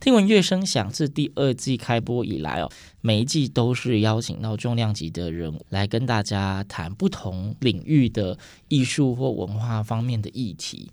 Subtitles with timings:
[0.00, 2.70] 听闻乐声响自第二季开播以来哦，
[3.02, 10.90] 每一季都是邀请到重量级的人来跟大家谈不同领域的艺术或文化方面的议题。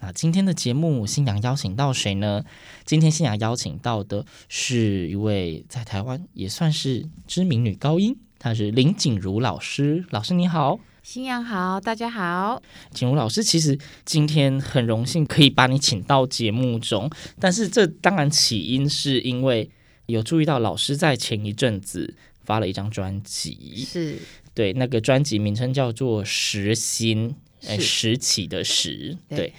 [0.00, 2.44] 那今天的节目，新娘邀请到谁呢？
[2.84, 10.04] 今天新娘邀请到的是一位在台湾也算是知名女高音，她是林景如老师。
[10.10, 10.78] 老师你好。
[11.02, 12.62] 新阳好，大家好。
[12.92, 19.70] 景如老师，其实今天很荣幸可以把你请到节目中，但是这当然起因是因为
[20.06, 24.18] 有注意到老师在前一阵子发了一张专辑，是
[24.54, 27.34] 对，那个专辑名称叫做《时心》，
[27.66, 29.16] 哎，是拾起的拾。
[29.26, 29.54] 对对，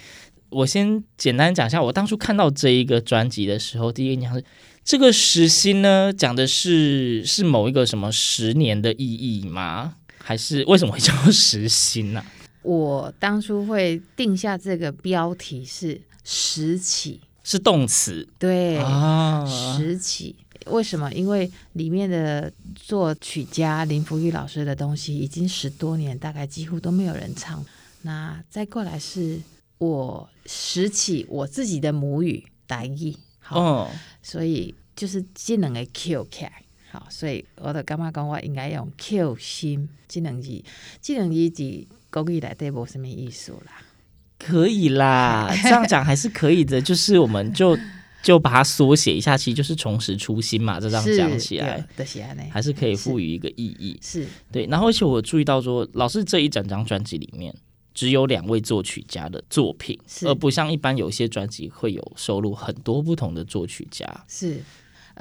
[0.49, 4.43] 我先简单讲一下，我当初看到这一个专辑的时候，第一个印象是
[4.83, 9.95] 这个拾心呢，讲的是是某一个什么十年的意义吗？
[10.23, 12.25] 还是为什么会叫实心呢、啊？
[12.61, 20.35] 我当初会定下这个标题是“拾起是动词”，对，啊，拾起。
[20.67, 21.11] 为什么？
[21.11, 27.65] 因为里面的作曲家林福玉老师的东西已经十多年，大概几乎都没有人唱。
[28.03, 29.39] 那再过来是
[29.79, 33.91] 我拾起我自己的母语台语，好，哦，
[34.21, 36.63] 所以就是技能的 Q 起来。
[36.91, 40.61] 好，所以我的感觉讲，我应该用 “Q 心”这两字，
[41.01, 43.81] 这两字字国语来对无什么意思啦。
[44.37, 46.81] 可以啦， 这样讲还是可以的。
[46.81, 47.77] 就是我们就
[48.21, 50.81] 就把它缩写一下，其实就是重拾初心嘛。
[50.81, 51.87] 这样讲起来，
[52.51, 53.97] 还是可以赋予一个意义。
[54.01, 57.55] 是对，然后而且我注意到说，老师这一整张专辑里面
[57.93, 64.05] 只有两位作曲家的作品，而不像一般有些专辑会有收录很多不同的作曲家。
[64.27, 64.61] 是。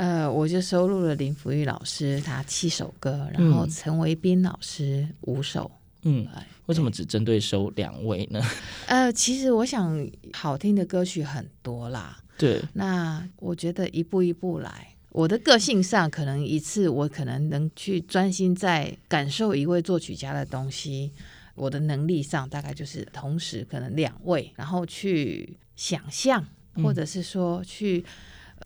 [0.00, 5.70] 呃，我就收录了林福玉老师他七首歌，然后陈维斌老师五首。
[6.04, 6.26] 嗯，
[6.64, 8.40] 为什么只针对收两位呢？
[8.86, 12.18] 呃，其实我想好听的歌曲很多啦。
[12.38, 14.88] 对，那我觉得一步一步来。
[15.10, 21.12] 我的个性上，可能一次我可能能去专心在感受一位作曲家的东西。
[21.54, 26.42] 我的能力上，大概就是同时可能两位，然后去想象，
[26.76, 28.02] 或者是说去。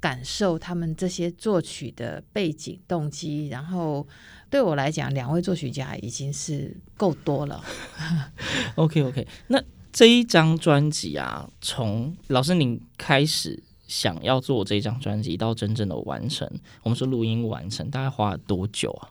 [0.05, 4.07] 感受他们这些作曲的背景动机，然后
[4.51, 7.65] 对我来讲，两位作曲家已经是够多了。
[8.77, 9.59] OK OK，那
[9.91, 16.47] 这一张专辑啊，从老师您开始想要做这张专辑到真正的完成，
[16.83, 19.09] 我们说录音完成，大概花了多久啊？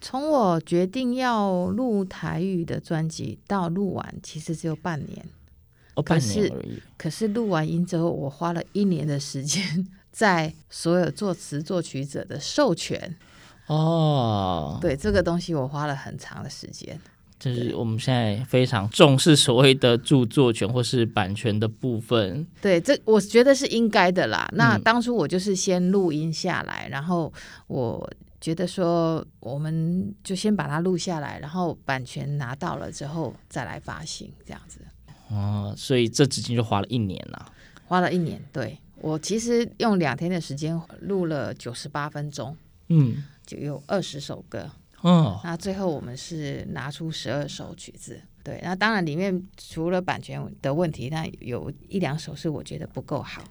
[0.00, 5.26] 从我决定要录台语的专辑到录完，其实只有半年。
[5.96, 6.80] 哦，半年而已。
[6.96, 9.86] 可是录完音之后，我花了一年的时间。
[10.14, 13.16] 在所有作词作曲者的授权
[13.66, 16.96] 哦，对这个东西我花了很长的时间。
[17.36, 22.46] 就是我们现在非常重视所谓的著作权或是版权的部分。
[22.62, 24.48] 对，这我觉得是应该的啦。
[24.52, 27.30] 那当初我就是先录音下来，嗯、然后
[27.66, 28.08] 我
[28.40, 34.78] 觉得说，我们就先把它录下来，然后版权拿到了之后再来发行这样子。
[35.28, 37.52] 哦，所以这至今就花了一年了。
[37.86, 38.78] 花了一年，对。
[39.04, 42.56] 我其实用两天的时间录了九十八分钟，
[42.88, 44.70] 嗯，就有二十首歌，
[45.02, 53.44] 哦，那最后我们是拿出十二首曲子，对，那当然里面除了版权的问题，那有一两首是我觉得不够好，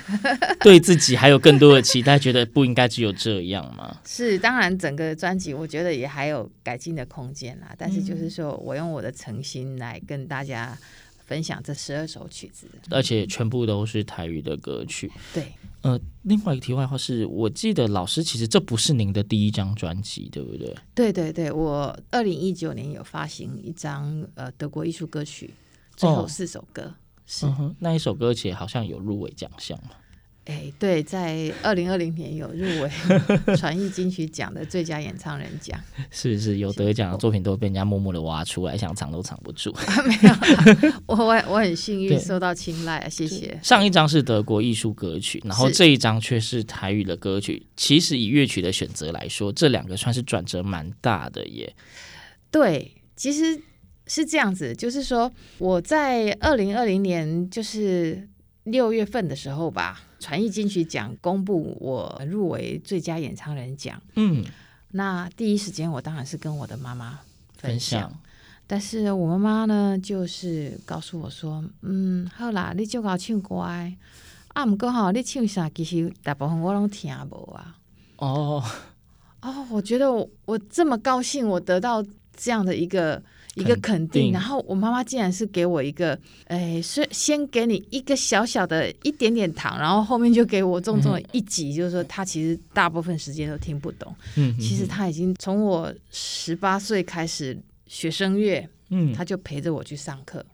[0.60, 3.96] 对自己还有更多的期待，觉得不应该只有这样吗？
[4.04, 10.76] 是，当然整个专辑我觉得也还有改进的空间啦，但是就是说我用我的诚心来跟大家。
[11.30, 15.08] 分享这十二首曲子，而且全部都是台语的歌曲。
[15.32, 15.46] 对，
[15.82, 20.74] 呃，另外一个题外话是，我记得老师其实这不是您的第一张专辑，对不对？
[20.92, 25.54] 对对对，我二零一九年有发行一张呃德国艺术歌曲，
[25.94, 26.94] 最后四首歌、哦、
[27.26, 29.90] 是、嗯、那一首歌，其实好像有入围奖项嘛。
[30.46, 32.90] 哎，对，在二零二零年有入围
[33.56, 35.78] 传艺金曲奖的最佳演唱人奖，
[36.10, 39.72] 是是有得奖的作品都被人家默默的挖出来，想藏都藏不住。
[40.04, 43.56] 没有，我我我很幸运受到青睐，谢谢。
[43.62, 47.64] 上一张是德国艺术歌曲，然后这一张却是台语的歌曲。
[47.76, 51.72] 其实以乐曲的选择来说，这两个算是转折蛮大的耶。
[52.50, 53.60] 对，其实
[54.08, 58.26] 是这样子，就是说我在二零二零年就是
[58.64, 60.06] 六月份的时候吧。
[60.20, 64.44] 传艺金曲奖公布我入围最佳演唱人奖，嗯，
[64.90, 67.18] 那第一时间我当然是跟我的妈妈
[67.56, 68.20] 分享，分享，
[68.66, 77.76] 但是我妈妈呢，就是告诉我说，嗯，好啦，你就搞唱歌，啊，不过好，你唱啥，其实大部分我拢听无啊。
[78.18, 78.62] 哦，
[79.40, 82.04] 哦，我觉得我，我这么高兴，我得到
[82.36, 83.22] 这样的一个。
[83.54, 94.14] 一个肯定，然后我妈妈竟然是给我一个，哎，是先给你一个小小的一点点糖，然后后面就给我重重的一击，嗯、就是说她其实大部分时间都听不懂。
[94.36, 100.44] 嗯，其实她已经从我十八岁开始学声乐，嗯，她就陪着我去上课。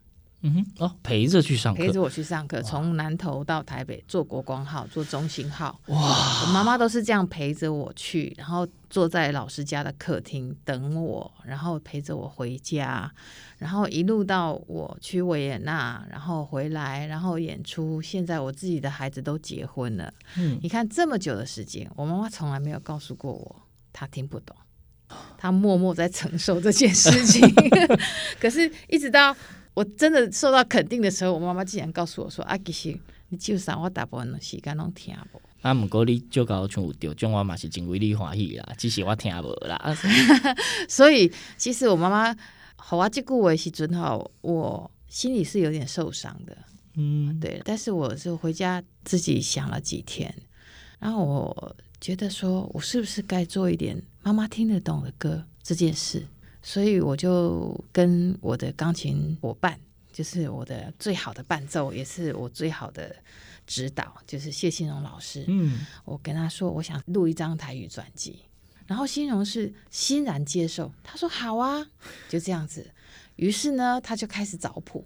[0.42, 5.80] 嗯哼，哦，陪着去上课，陪着我去上课，从南投到台北坐国光号，坐中兴号。
[5.86, 5.98] 哇，
[6.46, 13.10] 我妈妈都是这样陪着我去，然后坐在老师家的客厅等我，然后陪着我回家，
[13.58, 18.00] 然后一路到我去维也纳，然后回来，然后演出。
[18.02, 23.62] 现在我自己的孩子都结婚了，嗯，你看这么久的时间，我妈妈从来没有告诉过我，
[23.92, 24.54] 她听不懂，
[25.38, 27.42] 她默默在承受这件事情。
[28.38, 29.34] 可是，一直到。
[29.76, 39.94] 我真的受到肯定的时候，我妈妈竟然告诉我说：“啊，其实你就算我大部分时间拢听无。”啊，不过你就搞出丢，种我嘛是真为你欢喜啦，只是我听无啦。
[40.88, 42.34] 所以，其实我妈妈
[42.76, 46.56] 和我这句话时阵吼，我心里是有点受伤的。
[46.94, 47.60] 嗯，对。
[47.62, 50.34] 但是我是回家自己想了几天，
[50.98, 56.26] 然后我觉得说我是不是该做一点妈妈听得懂的歌这件事。
[56.66, 59.78] 所以我就跟我的钢琴伙伴，
[60.12, 63.14] 就是我的最好的伴奏，也是我最好的
[63.68, 65.44] 指导，就是谢欣荣老师。
[65.46, 68.40] 嗯，我跟他说，我想录一张台语专辑，
[68.88, 71.86] 然后欣荣是欣然接受，他说好啊，
[72.28, 72.84] 就这样子。
[73.36, 75.04] 于是呢，他就开始找谱，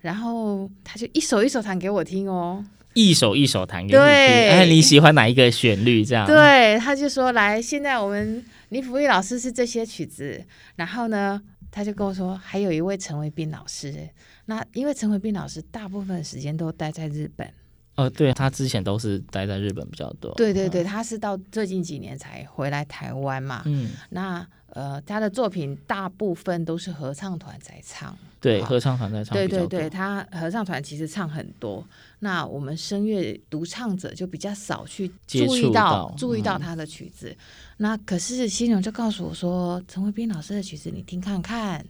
[0.00, 2.64] 然后他就一首一首弹给我听哦。
[2.94, 6.04] 一首一首弹给你听，哎，你喜欢哪一个旋律？
[6.04, 10.44] 这样，对，他就说：“来，现在我们林福义老师是这些曲子，
[10.74, 11.40] 然后呢，
[11.70, 14.08] 他就跟我说，还有一位陈维斌老师。
[14.46, 17.52] 那因为陈维斌老师大部分时间都待在日本，
[17.96, 20.32] 哦，对，他之前都是待在日本比较多。
[20.34, 23.62] 对对对，他是到最近几年才回来台湾嘛。
[23.66, 29.36] 嗯，那呃，他的作品大部分都是合唱团在唱。”对，合唱团在唱。
[29.36, 31.86] 对对对，他合唱团其实唱很多，
[32.20, 37.28] 那我们声乐独唱者就比较少去注意到，注意到他的曲子。
[37.28, 37.36] 嗯、
[37.76, 41.84] 那可是新荣就告诉我说，陈慧斌老师的曲子你听看看，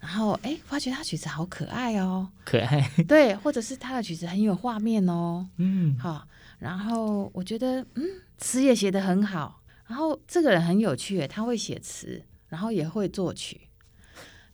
[0.00, 2.90] 然后哎，发觉他曲子好可爱哦，可爱。
[3.06, 6.26] 对，或者是他的曲子很有画面哦，嗯，好。
[6.58, 8.04] 然后我觉得，嗯，
[8.38, 13.60] 词也写得很好，然后这个人很有趣，他会写词，然后也会作曲。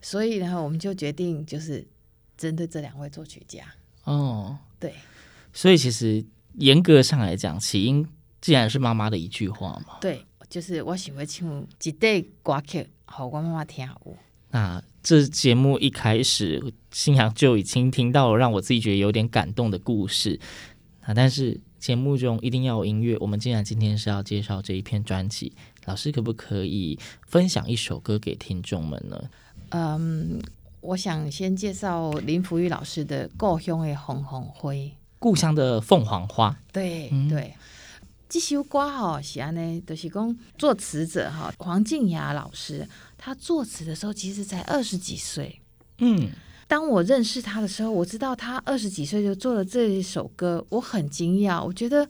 [0.00, 1.87] 所以呢，我们就决定就是
[2.37, 3.65] 针对这两位作曲家。
[4.05, 4.95] 哦，对，
[5.53, 6.25] 所以其实
[6.55, 8.06] 严格上来讲，起因
[8.41, 9.99] 既然是妈妈的一句话嘛。
[10.00, 14.17] 对，就是我喜欢唱一对歌曲，好我妈妈听我。
[14.50, 20.40] 那这节目一开始，新阳就已经听到了让我自己觉得有点感动的故事。
[21.02, 23.17] 啊，但是节目中一定要有音乐。
[23.19, 25.52] 我们既然今天是要介绍这一篇专辑，
[25.85, 29.28] 老师可不可以分享一首歌给听众们呢？
[29.71, 30.41] 嗯，
[30.81, 34.73] 我想先介绍林福玉老师的《故乡的红红花》。
[35.19, 37.55] 故乡的凤凰花，对、嗯、对，
[38.29, 45.61] 这首歌哈，是安呢，就是讲作词者哈黄静雅老师，他作词的时候其实才二十几岁，
[45.99, 46.31] 嗯。
[46.69, 51.65] 当我认识他的时候，我知道他二十几岁就做了这一首歌，我很惊讶。
[51.65, 52.07] 我觉得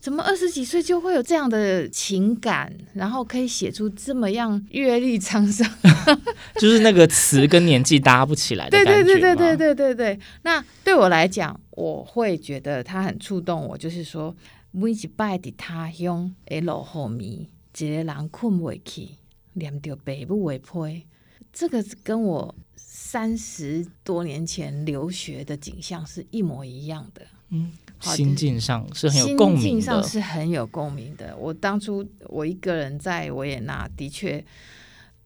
[0.00, 5.64] 怎么二十几岁就会有这样的情感，然后可以写出这么样阅历沧桑，
[6.60, 9.04] 就是那个词跟年纪搭不起来的感觉。
[9.04, 10.20] 对对对对对对对对。
[10.42, 14.34] 那对我来讲，我会觉得他很触动我，就是说
[14.72, 17.46] 每一摆的他乡的路后面，
[17.78, 19.10] 一个人困不去，
[19.52, 21.06] 念着爸母的批，
[21.52, 22.54] 这个跟我。
[23.02, 31.36] 三十多年前留学的景象是一模一样的，嗯，心境上是很有共鸣的，心境上是很有共鸣的。
[31.36, 34.44] 我当初我一个人在维也纳，的确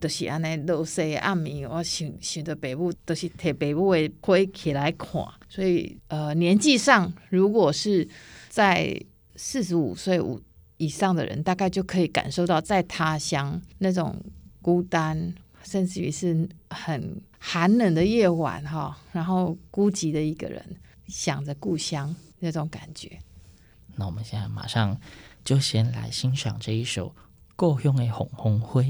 [0.01, 8.09] 都是安尼落西暗暝，我想想着北部都是特北部会起来看，所以呃年纪上如果是
[8.49, 8.99] 在
[9.37, 10.41] 四十五岁五
[10.79, 14.19] 以上的人，大概就可以感受到在他乡那种
[14.63, 20.65] 孤单，甚至于是很寒冷的夜晚哈，然后孤寂的一个人
[21.07, 23.19] 想着故乡那种感觉。
[23.97, 25.01] 那我们现在马上
[25.45, 27.09] 就先来欣赏这一首
[27.57, 28.83] 《故乡的红红花》。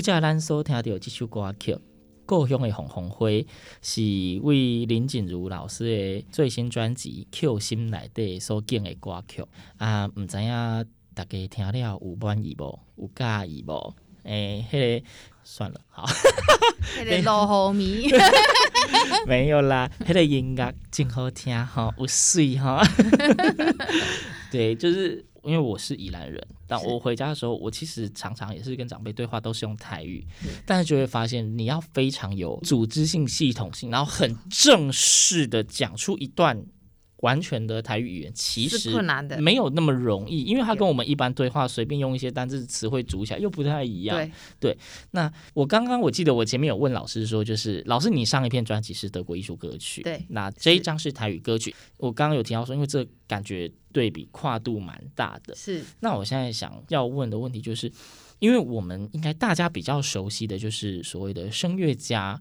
[0.00, 1.74] 拄则咱所听到即首歌曲
[2.24, 3.26] 《故乡的红红花》，
[3.82, 4.00] 是
[4.42, 9.44] 为林静茹老师的最新专辑《Q 心》内底所拣的歌曲。
[9.76, 10.48] 啊，毋知影
[11.12, 12.80] 大家听了有满意无？
[12.96, 13.94] 有介意无？
[14.22, 15.06] 诶、欸，迄、那个
[15.44, 16.06] 算了，好，
[16.96, 18.08] 迄个落后迷，
[19.28, 22.82] 没有啦，迄个音乐真好听吼，有水哈。
[24.50, 30.26] 对，就是因为我是宜兰人，但我回家的时候，我其实常常也是跟长辈对话，都是用台语，
[30.66, 36.64] 但是就会发现你要非常有组织性、系统性，然后很正式的讲出一段。
[37.20, 38.90] 完全的台语语言其实
[39.38, 44.16] 没有那么容易，因为它跟我们一般对话随便用一些单字词汇组起来又不太一样。
[44.16, 44.78] 对，对，
[45.10, 51.74] 那我刚刚我记得我前面有问老师说，就是老师你上一篇专辑是德国艺术歌曲，对，那这一张是台语歌曲。
[51.98, 55.54] 我刚刚有提到说，因为这感觉对比跨度蛮大的。
[55.54, 57.92] 是，那我现在想要问的问题就是，
[58.38, 62.40] 因为我们应该大家比较熟悉的就是所谓的声乐家，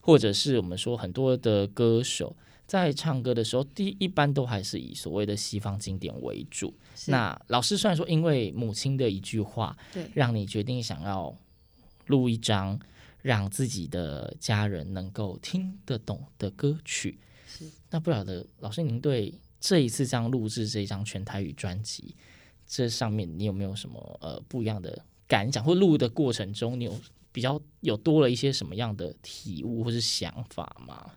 [0.00, 2.36] 或者是我们说很多的歌手。
[2.66, 6.74] 在唱歌的时候，第一,一般都还是以所谓的西方经典为主。
[7.06, 11.36] 那老师虽然说因为母亲的一句话，对，让你决定想要
[12.06, 12.78] 录一张
[13.22, 17.70] 让自己的家人能够听得懂的歌曲，是。
[17.90, 22.16] 那不晓得老师您对这一次这样录制这一张全台语专辑，
[22.66, 31.12] 这上面你有没有什么呃不一样的感想，或录的过程中你有比较有多了一些什么样的体悟或是想法吗？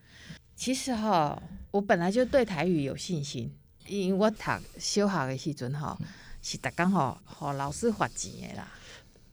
[0.59, 3.49] 其实哈，我本来就对台语有信心，
[3.87, 4.37] 因为我读
[4.77, 5.97] 小学的时阵哈，
[6.41, 8.67] 是刚刚好和老师罚钱的啦。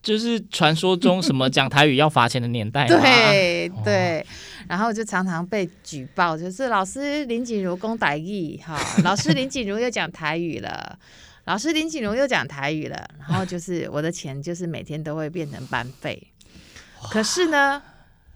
[0.01, 2.87] 就是传说中什么讲台语要罚钱的年代。
[2.87, 4.25] 对对，
[4.69, 10.97] 然后就常常被举报，就是老师林锦如讲台语哈， 老师林锦如又讲台语了，
[11.47, 16.29] 老师林锦如又讲台语了，然后就是我的钱就是每天都会变成班费。
[17.11, 17.83] 可是呢，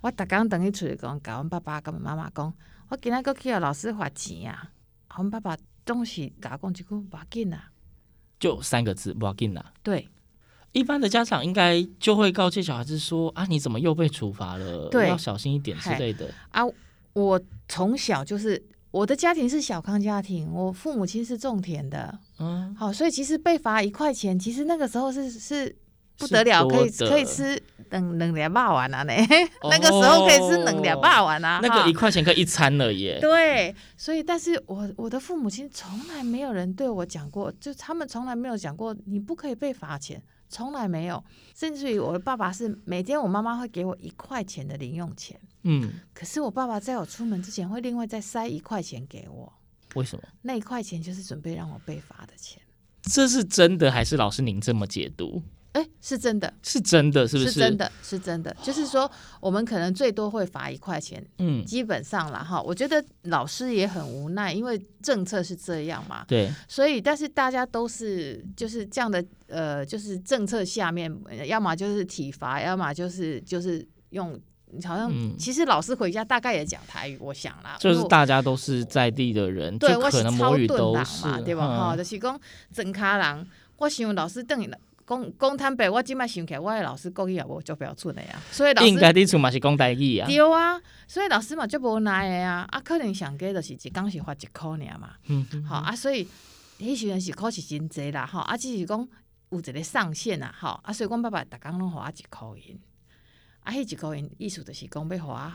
[0.00, 2.52] 我刚刚等于出去讲，跟我爸爸跟我妈妈讲。
[2.90, 4.68] 我今仔个去要老师罚钱啊！
[5.16, 5.56] 我们爸爸
[5.86, 7.70] 总是甲我讲一句不要紧啊，
[8.40, 9.72] 就三个字不要紧啊。
[9.80, 10.08] 对，
[10.72, 14.88] 一般的家长应该就会告诫小孩子说啊，你怎么又被处罚了？
[14.88, 16.34] 对，要小心一点之类的。
[16.50, 16.62] 啊，
[17.12, 25.76] 我从小就是我的家庭是小康家庭，我父母亲是种田的，嗯，好，所以其实被罚一块钱，其实那个时候是是。
[26.20, 29.02] 不得了，可以可以吃冷冷两霸丸啊！
[29.04, 29.12] 呢，
[29.64, 31.58] 那个时候可以吃冷两霸丸啊！
[31.62, 33.18] 那个一块钱可以一餐了耶。
[33.20, 41.24] 对，所以但是我我的父母亲从来没有人对我讲过，就他们从来没有讲过你不可以被罚钱，从来没有。
[41.56, 49.52] 甚至于我的爸爸是每天我妈妈会给我一块钱的零用钱，嗯，可是我爸爸在我出门之前会另外再塞一块钱给我。
[49.94, 50.22] 为什么？
[50.42, 52.62] 那一块钱就是准备让我被罚的钱。
[53.02, 55.42] 这是真的还是老师您这么解读？
[55.72, 57.52] 哎，是真的，是真的，是不是？
[57.52, 58.56] 是真的，是真的。
[58.60, 62.60] 就是说，我们可能最多会罚一块钱，嗯，基本上了哈。
[62.60, 66.52] 我觉得老师也很无奈，因为政策是这样嘛，对。
[66.66, 71.08] 所以，但是大家都是就是这样的，呃，就是政策下面，
[71.46, 74.32] 要么就是体罚，要么就是就是用，
[74.84, 81.64] 好像、嗯、其实老师回家大概也讲台语，我想啦，就是大家都是在地的人，对，就可能母语都是嘛，对吧？
[81.64, 82.40] 哈、嗯，就是讲
[82.74, 84.68] 整卡人，我想老师等于。
[85.10, 90.28] 讲讲坦白，我即摆想起来，我的老师国语也无足标准的呀，所以老师应该伫厝嘛是讲台语啊。
[90.28, 95.14] 对啊，所以老师嘛足无奈的啊，啊，可能上加就是一工是发一箍尔嘛。
[95.26, 95.64] 嗯嗯。
[95.64, 96.28] 好啊，所以
[96.78, 99.08] 迄时阵是考是真济啦，吼啊，只是讲
[99.48, 102.78] 有一个上限啊，吼啊，所以阮爸爸逐工拢互我一箍银，
[103.64, 105.52] 啊，迄一箍银意思就是讲要互我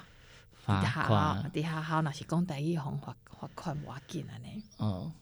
[0.68, 4.62] 伫学校，伫学校若是讲台语，互罚罚款无要紧安尼。
[4.76, 5.14] 哦。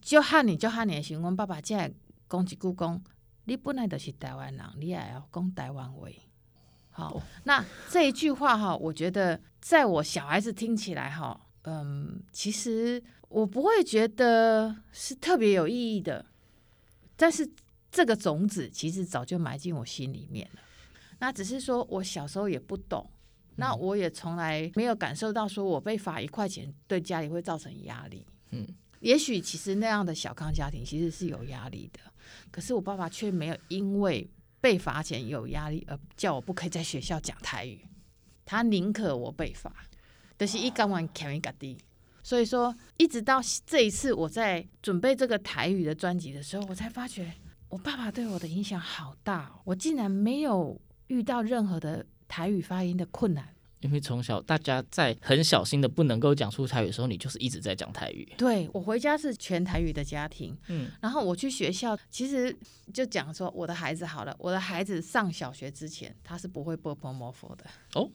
[0.00, 1.94] 就喊你就喊你的时阵，阮爸爸才会
[2.30, 3.02] 讲一句讲。
[3.44, 6.08] 你本来就是台湾人，你也要讲台湾话。
[6.90, 16.24] 好，那这一句话哈，我觉得在我小孩子听起来哈，嗯，其实我不会觉得是特别有意义的，
[17.16, 17.50] 但是
[17.90, 20.60] 这个种子其实早就埋进我心里面了。
[21.18, 23.10] 那只是说我小时候也不懂，
[23.56, 28.26] 那我也从来没有感受到说我被罚一块钱对家里会造成压力。
[28.50, 28.66] 嗯，
[29.00, 32.11] 也许其实那样的小康家庭其实是有压力的。
[32.50, 34.28] 可是我爸爸却没有因为
[34.60, 37.80] 被罚钱有压力而叫我不可以在学校讲台语，
[38.44, 39.72] 他宁可我被罚，
[40.36, 41.78] 但是一讲完讲一个的。
[42.22, 47.32] 所以说，一直到这一次我在准备这个台语的专辑的时候，我才发觉
[47.68, 53.52] 我爸爸对我的影响好大，我竟然没有遇到任何的台语发音的困难。
[53.82, 58.26] 因为从小大家在很小心的不能够讲出台语的时候，你就是一直在讲台语。
[58.38, 62.56] 对，我回家是全台语的家庭，嗯，然后我去学校，其实
[62.94, 67.64] 就讲说我的孩子好了，我的孩子上小学之前他是不会波波摩佛的
[67.94, 68.08] 哦，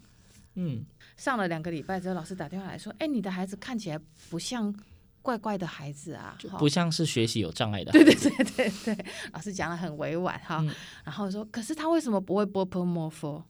[0.56, 0.86] 嗯，
[1.18, 4.00] 上了两个礼拜之后，老师打电话来说，哎，你的孩子看起来
[4.30, 4.74] 不像
[5.22, 7.92] 怪怪的孩子啊，就不像是学习有障碍的。
[7.94, 13.44] 对对对对对，老师讲的很委婉哈，嗯、然后说，可是他为什么不会波波摩佛？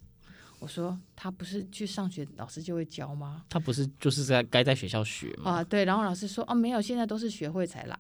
[0.60, 3.46] 我说他不是去上学，老师就会教吗？
[3.48, 5.52] 他不是就是在该在学校学吗？
[5.52, 5.86] 啊，对。
[5.86, 8.00] 然后老师说哦，没有，现在都是学会才来。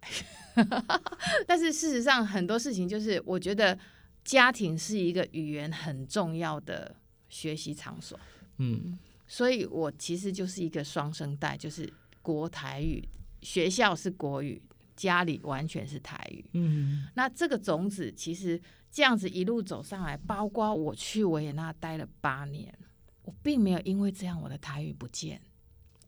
[1.45, 3.77] 但是事实上很多事情就是，我觉得
[4.23, 6.95] 家庭是一个语言很重要的
[7.29, 8.19] 学习场所。
[8.57, 11.87] 嗯，所以我其实就是一个双声带，就是
[12.23, 13.07] 国台语，
[13.43, 14.59] 学校是国语，
[14.97, 16.43] 家里完全是台语。
[16.51, 18.59] 嗯，那这个种子其实
[18.91, 22.77] 这样子一路走上来，包括我去维也纳待了八年，
[23.23, 25.39] 我并没有因为这样我的台语不见。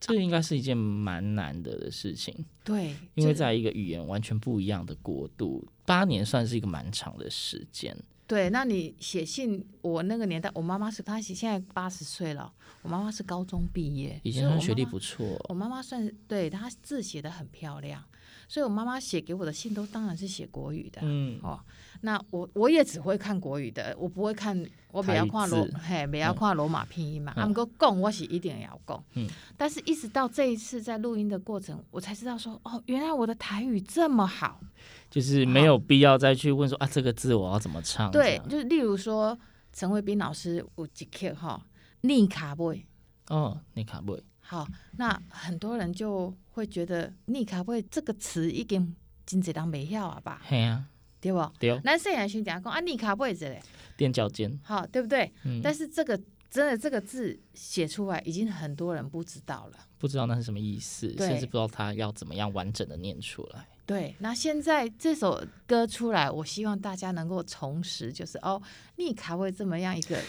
[0.00, 2.34] 这应该是一件蛮难得的事情。
[2.64, 7.94] 对，因为在一个语言完全不一样的国度，八年算是一个蛮长的时间。
[8.26, 12.50] 对，那你写信，我那个年代，我妈妈是她现在八十岁了，
[12.80, 15.36] 我妈妈是高中毕业，以前她学历不错。
[15.48, 18.02] 我妈妈算是对她字写得很漂亮，
[18.50, 21.00] 所以我妈妈写给我的信都当然是写国语的。
[21.04, 21.60] 嗯，哦，
[22.00, 24.60] 那我我也只会看国语的，我不会看，
[24.90, 27.32] 我比较看罗，嘿，不要看罗马拼音嘛。
[27.36, 29.04] 他们说讲，我是一定要讲。
[29.14, 34.60] 嗯，但是一直到这一次在录音的过程，我才知道说，哦，原来我的台语这么好。
[35.08, 38.10] 就是没有必要再去问说啊，这个字我要怎么唱？
[38.10, 39.38] 对，就是例如说
[39.72, 41.64] 陈慧斌老师有一刻哈，
[42.00, 42.84] 逆卡贝
[43.28, 44.20] 哦，逆卡贝。
[44.50, 50.42] 好，那很多人就会觉得逆卡位这个词已经真济人没晓啊吧？
[50.48, 50.84] 对啊，
[51.20, 51.52] 对不？
[51.60, 51.80] 对。
[51.84, 53.62] 那现在先讲讲啊，聂卡贝是嘞，
[53.96, 55.32] 垫脚尖，好，对不对？
[55.44, 55.60] 嗯。
[55.62, 63.64] 但是这个真的这个字写出来，已经很多人不知道了，不知道那是什么意思，甚至不知道他要怎么样完整的念出来。
[63.86, 68.60] 对，那现在这首歌出来，我希望大家能够重拾，就是哦，
[68.96, 70.20] 逆卡位这么样一个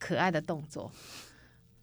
[0.00, 0.90] 可爱的动作。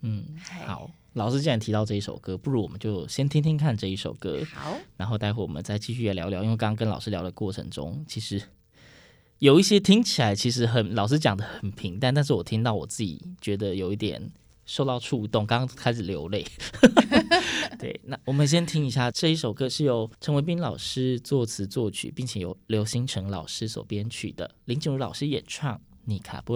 [0.07, 0.23] 嗯，
[0.67, 4.39] 好，老师既然提到这一首歌，不如我们就先听听看这一首歌。
[4.53, 8.41] 好，然后待会我们再继续来聊聊，因为刚刚跟老师聊的过程中，其实
[9.39, 14.31] 有一些听起来其实很老师讲的很平淡，但是我听到我自己觉得有一点。
[14.67, 16.43] 受到触动，刚刚开始流泪。
[17.77, 26.55] 对，那我们先听一下这一首歌，是由陈文斌老师作词作曲，并且由刘新成老师所编曲的，林静茹老师演唱《你卡贝》。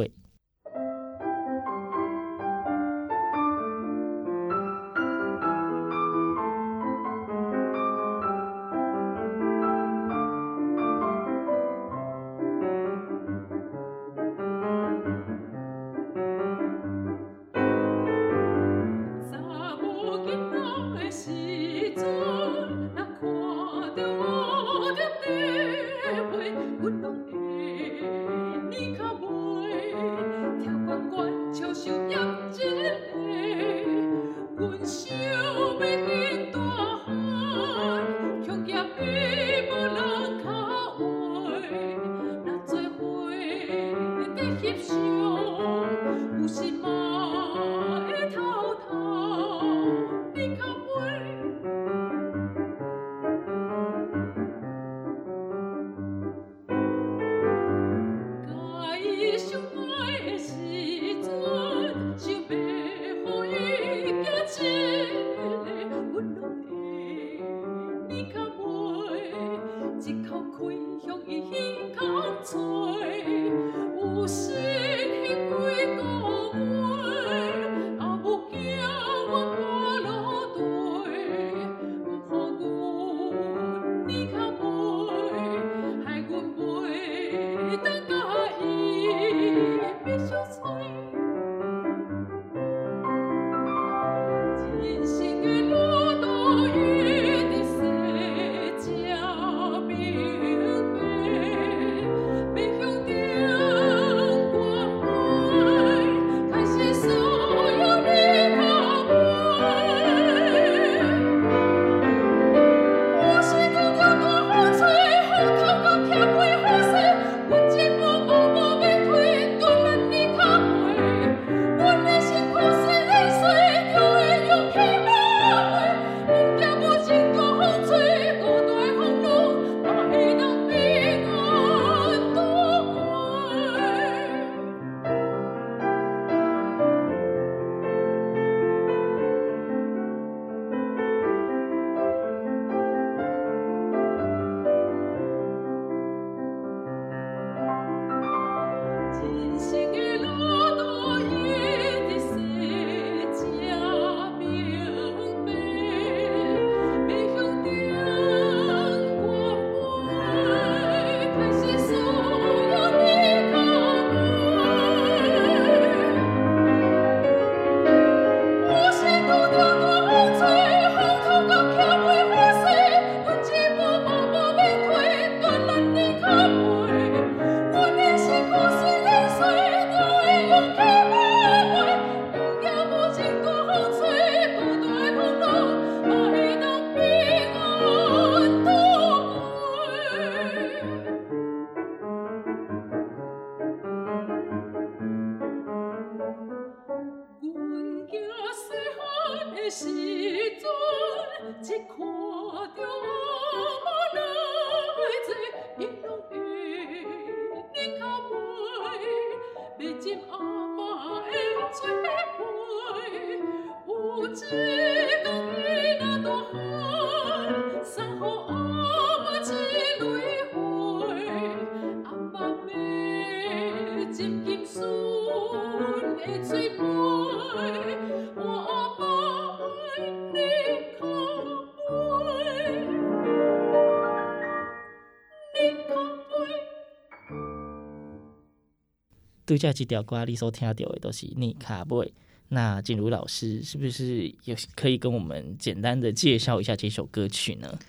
[239.50, 242.14] 度假这条歌，你所听到的都是你卡贝。
[242.50, 247.80] 那静茹老师是不是有可以跟我们简单的介绍一下这首歌曲呢？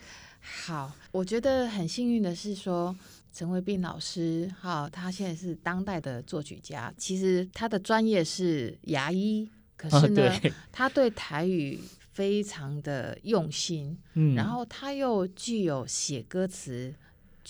[0.41, 2.97] 好，我觉得很幸运的是说，
[3.31, 6.91] 陈维斌老师哈，他现在是当代的作曲家。
[6.97, 9.47] 其实他的专业是牙医，
[9.77, 11.79] 可是呢，哦、对他对台语
[12.13, 16.95] 非常的用心，嗯，然后他又具有写歌词。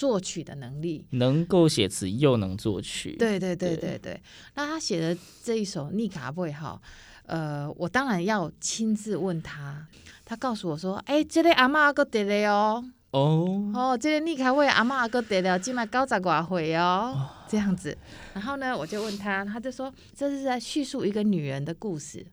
[0.01, 3.99] 作曲的能力，能够写词又能作曲，对对对对对。
[3.99, 4.23] 对。
[4.55, 6.81] 那他写的这一首《聂卡贝》哈，
[7.27, 9.87] 呃，我当然要亲自问他，
[10.25, 13.71] 他告诉我说：“哎、欸，这个阿嬷还阁在咧哦，哦。
[13.75, 17.29] 哦，这个聂卡贝阿嬷还阁在了，今麦九十外岁哦，哦。
[17.47, 17.95] 这样子。”
[18.33, 22.25] 然后呢，我就问他，他就说：“这是在叙述一个女人的故事，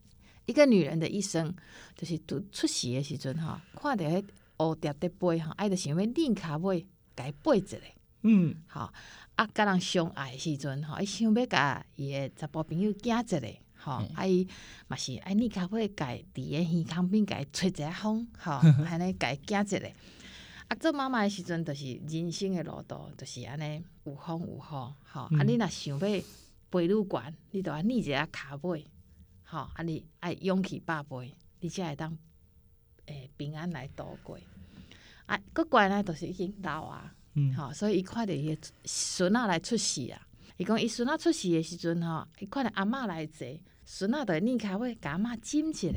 [0.46, 1.54] 一个女人的一生，
[1.98, 4.24] 就是都出世的时阵哈，看到迄
[4.60, 7.82] 乌蝶的杯哈，爱的想要聂卡贝。”该背一个，
[8.22, 8.94] 嗯，吼，
[9.36, 14.48] 啊，甲人相爱的时阵，吼，伊想要甲伊的查甫朋友惊一个，吼，啊，伊
[14.88, 18.52] 嘛是啊，你卡贝家伫个耳康边家吹一下风，吼，
[18.86, 19.92] 安尼家惊一个，
[20.68, 28.86] 啊，做妈妈的时阵，就是人生的路途，就是安尼有风有雨，吼，啊，你若想要飞愈悬，你着爱聂一下骹尾，
[29.44, 32.16] 吼，啊，你爱勇气百倍，你才会当
[33.08, 34.38] 诶平安来度过。
[35.28, 40.20] 啊，搁怪呢，都是已经老啊，嗯，好，所以伊看着伊个孙仔来出世啊。
[40.58, 43.48] 伊讲伊孙仔出世的时阵吼，伊看着阿嬷来坐，
[43.86, 45.90] 孙仔着拧开会甲阿嬷亲一下，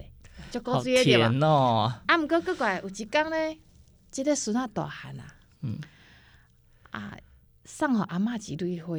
[0.50, 1.46] 就古锥的对吧？
[1.46, 3.54] 哦、啊，毋过搁怪有一工呢，
[4.10, 5.78] 即、这个孙仔大汉啊，嗯，
[6.90, 7.16] 啊，
[7.64, 8.98] 送互阿嬷一蕊花，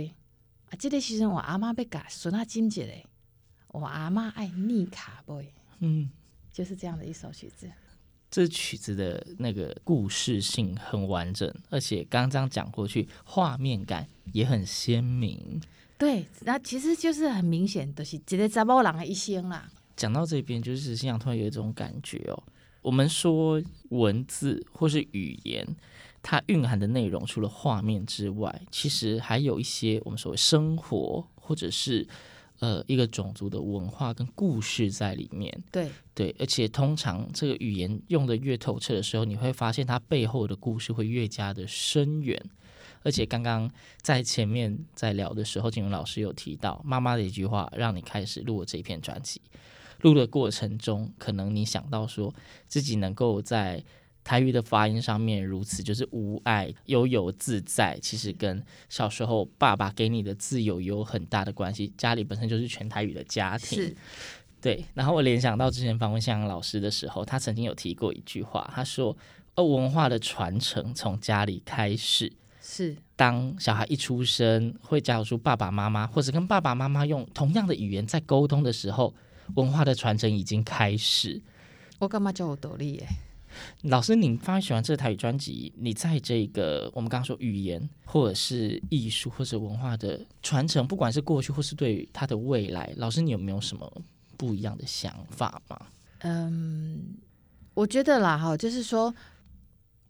[0.70, 2.82] 啊，即个时阵我阿嬷要甲孙仔亲一下，
[3.67, 6.10] 我阿嬷爱聂卡贝，嗯，
[6.52, 7.70] 就是这样的一首曲子。
[8.32, 15.62] 这曲子的那个故事性很完整，而且刚刚讲过去，画面感也很鲜明。
[15.98, 19.70] 对，那其实就是很明显，都是一个查某人的一生啦。
[19.98, 22.44] 讲到这边，就是心想突然有一种感觉哦。
[22.82, 25.67] 我们说文字或是语言，
[26.24, 32.08] 它蕴含的内容，除了画面之外，其实还有一些我们所谓生活或者是。
[32.62, 42.39] 呃，一个种族的文化跟故事在里面，对对，而且通常这个语言用的越透彻的时候，你会发现它背后的故事会越加的深远。
[43.02, 43.67] 而且刚刚
[44.04, 49.41] 在前面在聊的时候，金荣老师有提到妈妈的一句话，让你开始录了这一篇专辑。
[50.02, 52.32] 录的过程中，可能你想到说
[52.67, 53.84] 自己能够在。
[54.23, 57.97] 台语的发音上面如此，就是无爱、悠游自在。
[58.01, 61.91] 其实跟小时候爸爸给你的自由有很大的关系。
[61.97, 63.95] 家里本身就是全台语的家庭，是
[64.62, 64.86] 对。
[64.93, 69.15] 然后我联想到之前访问向阳老师的时候，他曾经有提过一句话，他说
[69.55, 72.31] ：“哦，文化的传承从家里开始。”
[72.62, 72.95] 是。
[73.15, 79.13] 当小孩一出生，会教出爸爸妈妈，或者跟爸爸妈妈用同样的语言在沟通的时候，
[79.55, 81.41] 文化的传承已经开始。
[81.99, 83.07] 我干嘛叫我独立耶？
[83.83, 94.01] 老师，你发现喜欢这台语专辑，你在这个我们刚刚说语言，或者是艺术，或者文化的传承，不管是过去或是对于他的未来，老师你有没有什么
[94.37, 95.87] 不一样的想法吗？
[96.19, 97.17] 嗯，
[97.73, 99.13] 我觉得啦，哈，就是说，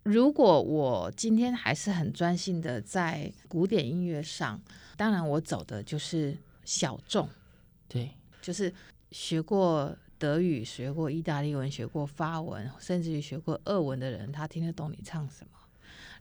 [0.03, 4.61] 如果我今天还是很专心的在古典音乐上，
[4.97, 7.29] 当然我走的就是小众，
[7.87, 8.73] 对，就是
[9.11, 9.95] 学过。
[10.21, 15.57] 德语学过，意大利文学过，法文，甚至于学过俄文的人，他听得懂你唱什么。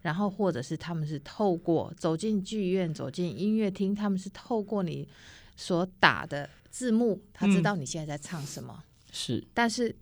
[0.00, 5.06] 然后，或者是他们是透过走进剧院、走进音乐厅，他们是透过你
[5.54, 8.82] 所打的字幕，他知道你现在在唱什么。
[8.82, 9.94] 嗯、是，但是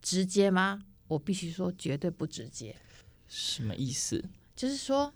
[0.00, 0.82] 直接吗？
[1.06, 2.74] 我必须说，绝对不直接。
[3.28, 4.24] 什么意思？
[4.56, 5.12] 就是说，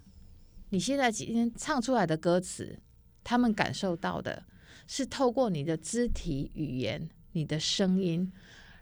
[0.69, 2.79] 你现在今天唱出来的歌词，
[3.25, 4.45] 他们感受到的
[4.87, 7.09] 是透过你的肢体语言。
[7.33, 8.31] 你的声音，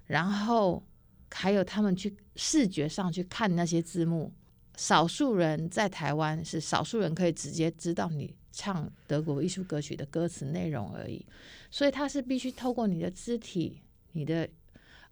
[0.06, 0.82] 然后
[1.30, 4.32] 还有他们去视觉上去看那些字幕，
[4.76, 11.24] 少数人在台湾是少数人可以直接知道你唱德国艺术歌曲的歌词内容而已，
[11.70, 13.82] 所以他是必须透过你的肢体、
[14.12, 14.48] 你的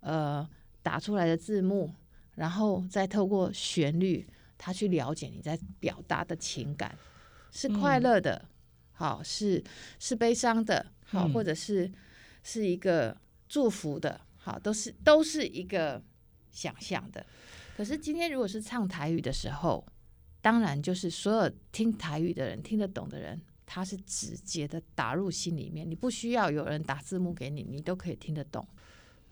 [0.00, 0.48] 呃
[0.82, 1.92] 打出来的字幕，
[2.34, 6.96] 然后再透过旋律，他去了解你在表达的情感，
[7.52, 8.48] 是快乐的，嗯、
[8.92, 9.62] 好是
[9.98, 11.90] 是悲伤的，好、嗯、或者是
[12.42, 13.16] 是一个
[13.48, 16.02] 祝福的，好都是都是一个
[16.50, 17.24] 想象的。
[17.76, 19.86] 可是今天如果是唱台语的时候，
[20.40, 28.66] 当然就是所有听台语的人听得懂的人，他是直接的打入心里面，你不需要有人打字幕给你，你都可以听得懂。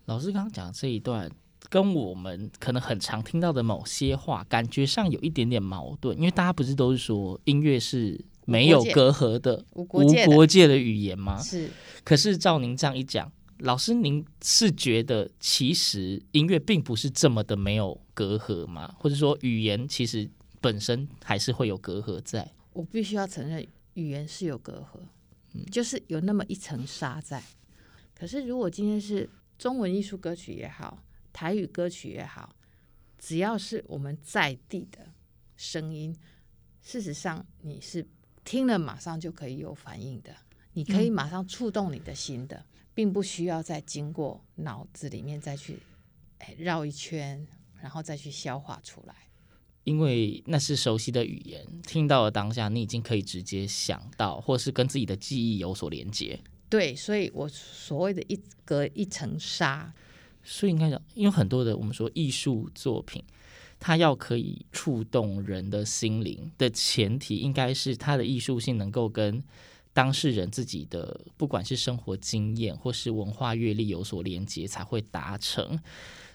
[0.07, 1.31] 老师刚刚讲这一段，
[1.71, 11.41] 跟我们可能很常听到的某些话，感觉上有一点点矛盾，因为大家不是都是说音乐是没有隔阂的无国界的，无国界的语言吗？
[11.41, 11.71] 是。
[12.03, 18.95] 可是照您这样一讲，老师您是觉得其实音乐并不是这么的没有隔阂吗？
[18.99, 20.29] 或者说语言其实
[20.61, 22.53] 本身还是会有隔阂在？
[22.73, 24.99] 我必须要承认，语言是有隔阂，
[25.53, 27.43] 嗯，就是有那么一层纱在。
[28.15, 32.55] 可是如果今天是中文艺术歌曲也好，台语歌曲也好，
[33.19, 34.99] 只要是我们在地的
[35.57, 36.17] 声音，
[36.83, 38.07] 事实上你是
[38.45, 40.35] 听了马上就可以有反应的，
[40.73, 42.65] 你可以马上触动你的心的，嗯、
[42.95, 45.81] 并不需要再经过脑子里面再去
[46.39, 47.47] 哎绕一圈，
[47.81, 49.15] 然后再去消化出来。
[49.83, 56.41] 因为那是熟悉的语言，听到了当下，你已经可以直接想到，或是跟自己的记忆有所连接。
[56.71, 59.93] 对，所以我所谓的一隔一层纱，
[60.43, 63.23] 所以应该讲，因为很多的我们说艺术作品，
[63.79, 69.45] 它要可以触动人的心灵的前提，应该是它的艺术性能够跟
[69.95, 75.81] 当事人自己的不管是生活经验或是文化阅历有所连接，才会达成。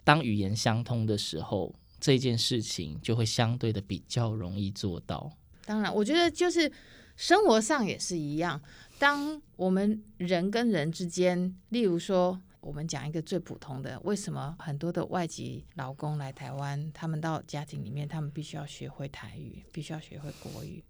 [0.03, 5.31] 当语言相通的时候，这件事情就会相对的比较容易做到。
[5.65, 6.71] 当然，我觉得就是
[7.15, 8.59] 生活上也是一样。
[8.97, 20.83] 当我们人跟人之间，例如说，我们讲一个最普通的，为什么很多的外籍劳工来台湾，他们到家庭里面，他们必须要学会台语，必须要学会国语，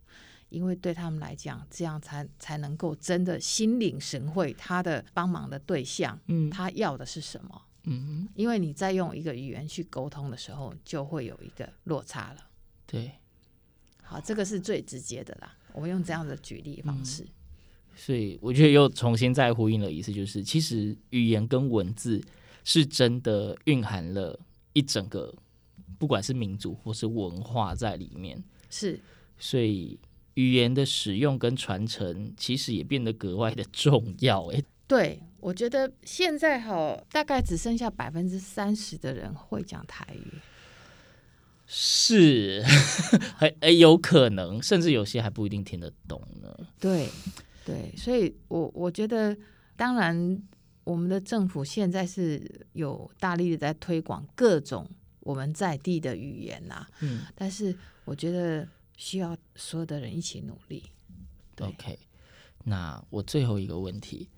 [0.50, 7.62] 因为对他们来讲，这样才才能够真的心领神会，他的帮忙的对象，嗯，他要的是什么？
[7.84, 12.48] 嗯，因为你在用一个语言去沟通的时候，就会有一个落差了。
[12.86, 13.12] 对，
[14.04, 15.58] 好，这个是最直接的啦。
[15.74, 17.24] 我们用这样的举例方式。
[17.24, 17.30] 嗯
[17.96, 22.24] 所以我觉得又重新再呼应了一次，就是其实语言跟文字
[22.64, 24.40] 是真的蕴含了
[24.72, 25.36] 一整个，
[25.98, 28.42] 不管是民族或是文化在里面。
[28.70, 28.98] 是，
[29.38, 30.00] 所以
[30.40, 34.46] 语言的使用跟传承，其实也变得格外的重要。
[34.54, 40.40] 哎，对，我觉得现在哈，大概只剩下百分之三十的人会讲台语，
[41.68, 42.64] 是，
[43.36, 46.48] 还哎有可能，甚至有些还不一定听得懂呢。
[46.80, 47.10] 对。
[47.66, 49.38] 对，所以我，我我觉得，
[49.76, 50.42] 当然，
[50.84, 56.90] 我们的政府现在是有大力的在推广各种我们在地的语言呐、啊。
[57.02, 57.76] 嗯，但是
[58.06, 58.68] 我觉得
[59.00, 60.84] 需要所有的人一起努力。
[61.56, 61.66] 对。
[61.68, 61.98] OK，
[62.66, 64.30] 那我最后一个问题，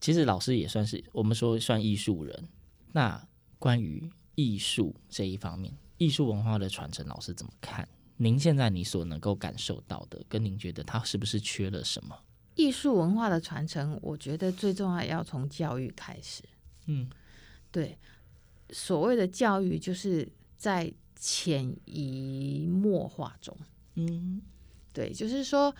[0.00, 2.48] 其实老师也算是我们说算艺术人。
[2.92, 7.86] 那关于艺术这一方面，艺术文化的传承，老师怎么看？
[8.16, 12.16] 您现在你所能够感受到的，跟您觉得它是不是缺了什么？
[12.54, 16.42] 艺术文化的传承，我觉得最重要要从教育开始。
[16.86, 17.10] 嗯，
[17.70, 17.98] 对，
[18.70, 20.26] 所谓的教育就是
[20.56, 23.56] 在潜移默化中。
[23.94, 24.40] 嗯，
[24.92, 25.74] 对，就是说，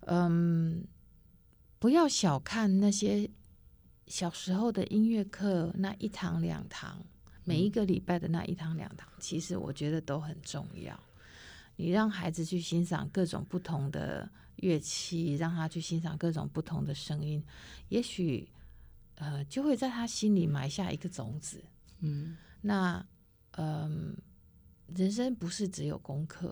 [0.00, 0.84] 嗯，
[1.78, 3.30] 不要小看那些
[4.06, 7.04] 小时候的音乐课，那一堂两堂，
[7.44, 10.98] 每一个礼拜的那一堂两堂，其实我觉得都很重要。
[11.76, 17.44] 你让孩子去欣赏各种不同的乐器，让他去欣赏各种不同的声音，
[17.88, 18.48] 也许
[19.14, 21.62] 呃就会在他心里埋下一个种子。
[22.00, 23.06] 嗯，那
[23.52, 24.22] 嗯、呃，
[24.96, 26.48] 人生不是只有功课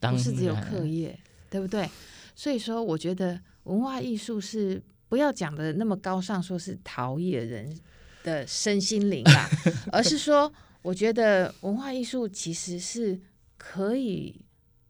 [0.00, 1.18] 啊，不是只有课业，
[1.50, 1.88] 对不对？
[2.34, 7.78] 所以说，我觉得文化艺术是不要讲的那么高尚，说是陶冶人
[8.22, 9.48] 的身心灵啊，
[9.92, 13.20] 而是说，我觉得文化艺术其实是。
[13.60, 14.40] 可以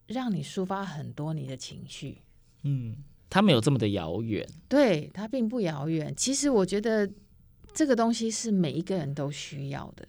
[0.08, 2.18] 让你抒发很多你的情绪，
[2.64, 2.94] 嗯，
[3.30, 6.12] 它没有这么的遥远，对，它并不遥远。
[6.14, 7.10] 其实我觉得
[7.72, 10.06] 这个东西是每一个人都需要的，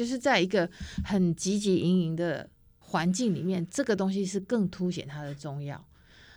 [0.00, 0.66] 就是在一个
[1.04, 2.48] 很汲汲营营的
[2.78, 5.84] 环境里面，这个东西是更凸显它的重要。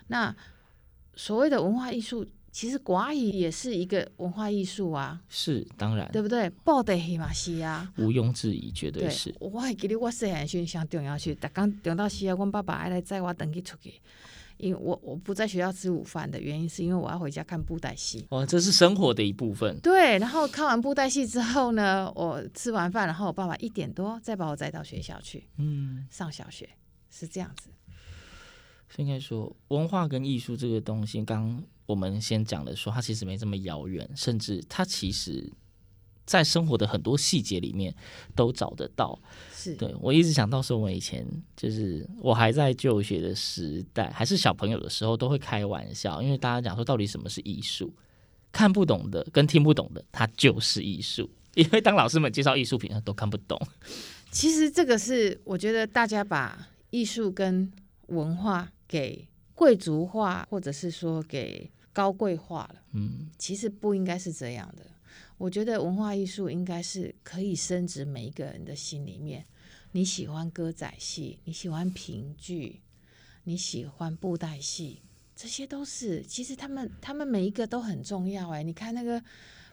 [0.08, 0.36] 那
[1.16, 2.28] 所谓的文化艺术。
[2.54, 6.48] 其实国语也是一个文化艺术啊，是当然，对不对？
[6.64, 9.32] 布袋戏嘛是啊，毋庸置疑，绝对是。
[9.32, 13.96] 对我还记得我细汉时阵上重要去，逐工中到时啊，阮爸爸爱来载我登去出去，
[14.58, 18.26] 因为我我不在学校吃午饭的原因，是因为我要回家看布袋戏。
[18.30, 19.80] 哦，这是生活的一部分。
[19.82, 26.70] 对，然后看完布袋戏之后呢，我吃完饭，然后我爸爸一点多再把我载到学校去，嗯，上小学
[27.10, 27.70] 是这样子。
[28.98, 35.52] 应该说，文化跟艺术这个东西，刚刚我们先讲的说，它其实没这么遥远，甚至它其实。
[36.26, 37.94] 在生活的很多细节里面
[38.34, 39.20] 都找得到。
[39.64, 47.94] 是对，我一直想到说，我以前就是我还在就学的时代，还是小朋友的时候，都会开玩笑，因为大家讲说，到底什么是艺术？
[48.52, 51.30] 看不懂的跟听不懂的，它就是艺术。
[51.56, 53.60] 因为当老师们介绍艺术品，他都看不懂。
[54.32, 57.72] 其实这个是我觉得大家把艺术跟
[58.08, 62.82] 文化给贵族化，或者是说给高贵化了。
[62.94, 64.86] 嗯，其实不应该是这样的。
[65.38, 69.46] 我觉得文化艺术应该是可以深植每一个人的心里面。
[69.94, 72.82] 你喜欢歌仔戏，你喜欢评剧，
[73.46, 75.02] 你喜欢布袋戏，
[75.36, 76.22] 这些都是。
[76.22, 78.50] 其实他们他们每一个都很重要。
[78.50, 79.24] 哎，你看那个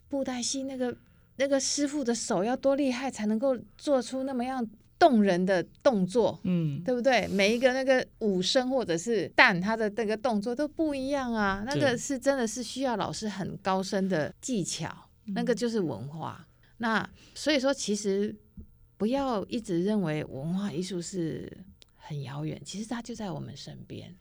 [0.09, 0.97] 布袋戏，那个
[1.37, 4.66] 那个师傅的手要多厉害，才能够做出那么样
[4.99, 7.27] 动人的动作，嗯，对不对？
[7.29, 11.62] 每一个那个武生或者是旦，他的那个动作都不一样啊。
[11.66, 14.95] 那个是真的是需要老师很高深的技巧。
[15.33, 16.45] 那个就是文化，
[16.79, 18.35] 那所以说，其实
[19.01, 21.51] 不要一直认为文化艺术是
[21.97, 24.15] 很遥远，其实它就在我们身边。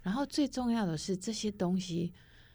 [0.00, 2.10] 然后最重要的是，这些东西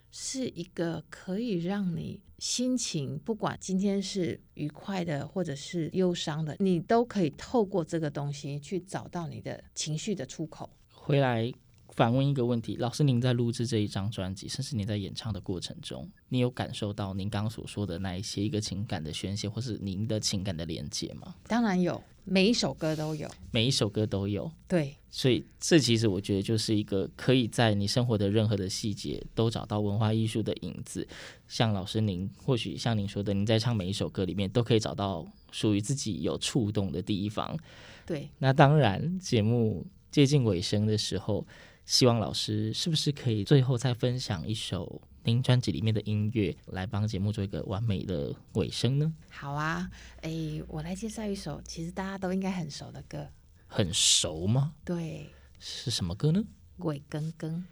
[0.09, 10.67] 是一个可以让你心情，不管今天是愉快的或者是忧伤的，你都可以透过这个东西去找到你的情绪的出口。
[10.91, 11.53] 回来。
[11.97, 21.33] 反问一个问题，老师，您在录制这一张专辑，甚至您在演唱的过程中，你有感受到您刚刚所说的那一些一个情感的宣泄，或是您的情感的连接吗？
[21.47, 24.51] 当然有，每一首歌都有，每一首歌都有。
[24.67, 31.07] 对，所以这其实我觉得就是一个可以在你生活的任何的细节都找到文化艺术的影子。
[31.47, 37.57] 像老师您，或许像您说的，您在唱每一首歌里面都可以找到属于自己有触动的地方。
[38.05, 41.43] 对，那当然，节目接近尾声的时候。
[41.87, 49.13] 希望老师是不是可以最后再分享一首您专辑里面的音乐，来帮节目做一个完美的尾声呢？
[49.29, 53.25] 好啊，哎，我来介绍一首其实大家都应该很熟的歌。
[53.67, 54.73] 很熟吗？
[54.83, 55.29] 对。
[55.59, 56.43] 是什么歌呢？
[56.77, 57.63] 鬼更更。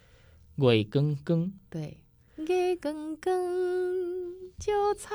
[0.57, 1.51] 鬼更更。
[1.69, 1.99] 对。
[2.37, 5.09] 月更更，就彩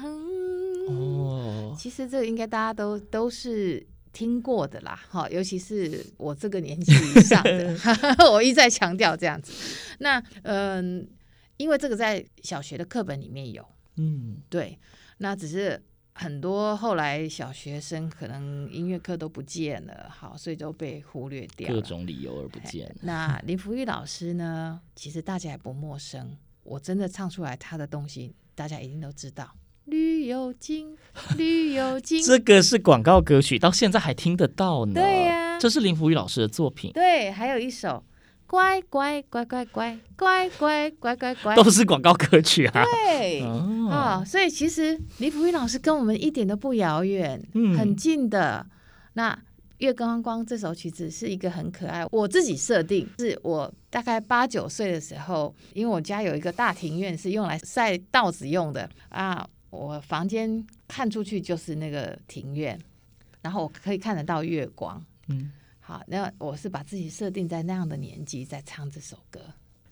[0.00, 0.86] 虹。
[0.86, 1.76] 哦。
[1.76, 3.84] 其实这个应该大家都都是。
[4.12, 7.76] 听过的啦，哈，尤其是我这个年纪以上的，
[8.32, 9.52] 我一再强调这样子。
[9.98, 11.08] 那嗯、呃，
[11.56, 14.78] 因为这个在小学的课本里面有，嗯，对。
[15.18, 15.82] 那只是
[16.14, 22.94] 很多后来小学生可能音乐课都不见了，好，所以都被忽略掉，各种理由而不见。
[23.02, 24.80] 那林福玉老师呢？
[24.94, 29.52] 其实大家也不陌生，我真的唱出来他的东西，大家一定都知道。
[29.88, 30.96] 旅游经，
[31.36, 34.94] 旅游经，这个是广告歌曲，到现在还听得到呢。
[34.94, 36.92] 对呀、啊，这是林福宇老师的作品。
[36.92, 38.04] 对，还有一首
[38.46, 42.84] 乖乖乖乖乖乖乖乖乖乖，都是广告歌曲啊。
[42.84, 48.66] 对，哦，哦，所以其实林福玉老师跟我们一点都不遥远，嗯，很近的。
[49.14, 49.36] 那
[49.78, 59.46] 月光光这首曲子是一个很可爱，我自己设定是我大概八九岁的时候，因为我家有一个大庭院是用来晒稻子用的啊。
[59.70, 62.80] 我房间看出去就是那个庭院，
[63.42, 65.04] 然后我可以看得到月光。
[65.26, 69.40] 嗯，好，那我是把自己设定在那样的年纪在唱这首歌。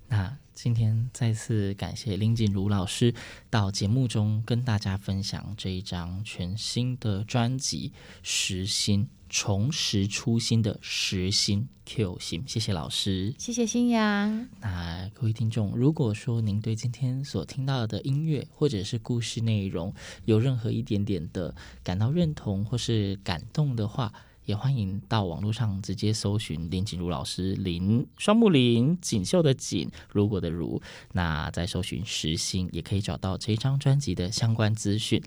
[0.08, 3.12] 那今天再次感谢林锦如老师
[3.50, 7.90] 到节目中跟大家分享这一张全新的专辑
[8.22, 9.04] 《时心》。
[9.28, 14.48] 重拾初心的实心 Q 心，谢谢老师，谢谢新阳。
[14.60, 19.92] 那各位听众，如果说您对今天所听到的音乐或者是故事内容
[20.24, 24.12] 有任何一点点的感到认同或是感动的话，
[24.44, 30.80] 也欢迎到网络上直接搜寻林锦如老师，林双木林锦绣的锦，如果的如，
[31.12, 35.20] 那在搜寻实心也可以找到这张专辑的相关资讯。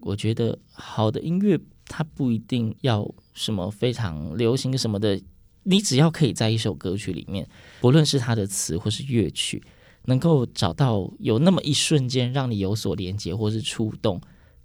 [0.00, 3.08] 我觉得好的音乐，它不一定要。
[3.36, 5.20] 什么非常流行什么的，
[5.64, 7.44] 你只要可以在一首歌曲里面，
[7.80, 9.60] 不论是它的词或是乐曲，
[10.04, 14.20] 能够找到有那么一瞬间让你有所连接或是触动，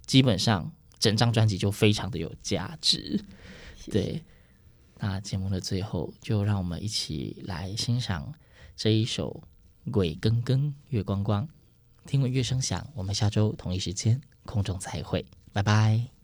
[0.06, 3.20] 基本上整张专辑就非常的有价值。
[3.90, 4.24] 对，
[5.00, 8.32] 那节目的最后，就让我们一起来欣赏
[8.76, 9.42] 这一首
[9.92, 11.44] 《鬼更更月光光》，
[12.06, 12.88] 听闻乐声响。
[12.94, 16.19] 我们下周同一时间空中再会，拜拜。